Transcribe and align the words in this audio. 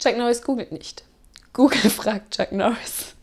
Chuck 0.00 0.16
Norris 0.16 0.42
googelt 0.42 0.72
nicht. 0.72 1.04
Google 1.52 1.78
fragt 1.90 2.36
Chuck 2.36 2.52
Norris. 2.52 3.14